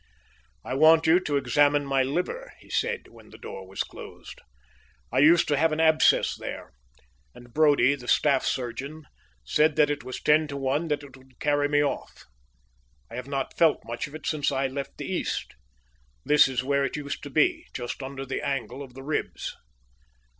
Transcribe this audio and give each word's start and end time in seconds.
"I 0.65 0.73
want 0.73 1.05
you 1.05 1.19
to 1.19 1.37
examine 1.37 1.85
my 1.85 2.01
liver," 2.01 2.53
he 2.57 2.71
said 2.71 3.07
when 3.09 3.29
the 3.29 3.37
door 3.37 3.67
was 3.67 3.83
closed. 3.83 4.41
"I 5.11 5.19
used 5.19 5.47
to 5.49 5.57
have 5.57 5.71
an 5.71 5.79
abscess 5.79 6.35
there, 6.35 6.71
and 7.35 7.53
Brodie, 7.53 7.93
the 7.93 8.07
staff 8.07 8.43
surgeon, 8.43 9.05
said 9.43 9.75
that 9.75 9.91
it 9.91 10.03
was 10.03 10.19
ten 10.19 10.47
to 10.47 10.57
one 10.57 10.87
that 10.87 11.03
it 11.03 11.15
would 11.15 11.39
carry 11.39 11.67
me 11.69 11.83
off. 11.83 12.25
I 13.11 13.15
have 13.15 13.27
not 13.27 13.59
felt 13.59 13.83
much 13.85 14.07
of 14.07 14.15
it 14.15 14.25
since 14.25 14.51
I 14.51 14.65
left 14.65 14.97
the 14.97 15.05
East. 15.05 15.53
This 16.25 16.47
is 16.47 16.63
where 16.63 16.83
it 16.83 16.95
used 16.95 17.21
to 17.21 17.29
be, 17.29 17.67
just 17.71 18.01
under 18.01 18.25
the 18.25 18.41
angle 18.43 18.81
of 18.81 18.95
the 18.95 19.03
ribs." 19.03 19.53